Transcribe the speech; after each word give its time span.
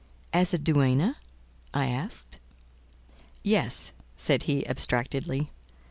"As 0.33 0.51
a 0.51 0.57
duenna?" 0.57 1.17
I 1.75 1.85
asked. 1.85 2.39
"Yes," 3.43 3.91
said 4.15 4.41
he 4.49 4.67
abstractedly. 4.67 5.51